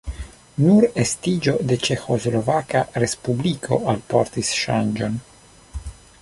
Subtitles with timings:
[0.61, 5.21] Nur estiĝo de Ĉeĥoslovaka respubliko alportis ŝanĝon.